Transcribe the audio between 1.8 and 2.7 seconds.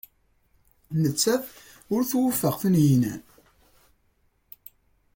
ur twufeq